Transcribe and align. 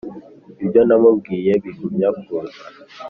ibyo 0.63 0.81
namubwiye 0.87 1.51
bigumya 1.63 2.09
kuza 2.21 2.63